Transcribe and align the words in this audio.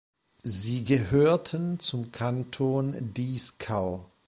Sie 0.41 0.83
gehörten 0.83 1.77
zum 1.79 2.11
Kanton 2.11 3.13
Dieskau. 3.13 4.09